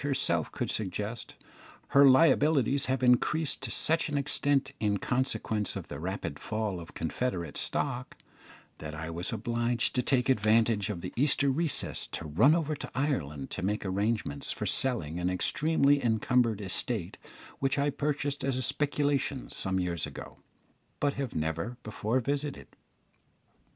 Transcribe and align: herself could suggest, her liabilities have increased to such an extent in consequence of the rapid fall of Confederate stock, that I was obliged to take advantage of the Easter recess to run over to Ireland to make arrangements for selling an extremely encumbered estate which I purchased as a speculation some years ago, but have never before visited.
herself 0.01 0.51
could 0.51 0.71
suggest, 0.71 1.35
her 1.89 2.03
liabilities 2.09 2.85
have 2.87 3.03
increased 3.03 3.61
to 3.61 3.69
such 3.69 4.09
an 4.09 4.17
extent 4.17 4.73
in 4.79 4.97
consequence 4.97 5.75
of 5.75 5.89
the 5.89 5.99
rapid 5.99 6.39
fall 6.39 6.79
of 6.79 6.95
Confederate 6.95 7.55
stock, 7.55 8.17
that 8.79 8.95
I 8.95 9.11
was 9.11 9.31
obliged 9.31 9.93
to 9.93 10.01
take 10.01 10.27
advantage 10.27 10.89
of 10.89 11.01
the 11.01 11.13
Easter 11.15 11.51
recess 11.51 12.07
to 12.07 12.25
run 12.27 12.55
over 12.55 12.73
to 12.77 12.89
Ireland 12.95 13.51
to 13.51 13.61
make 13.61 13.85
arrangements 13.85 14.51
for 14.51 14.65
selling 14.65 15.19
an 15.19 15.29
extremely 15.29 16.03
encumbered 16.03 16.61
estate 16.61 17.19
which 17.59 17.77
I 17.77 17.91
purchased 17.91 18.43
as 18.43 18.57
a 18.57 18.63
speculation 18.63 19.51
some 19.51 19.79
years 19.79 20.07
ago, 20.07 20.39
but 20.99 21.13
have 21.13 21.35
never 21.35 21.77
before 21.83 22.19
visited. 22.19 22.75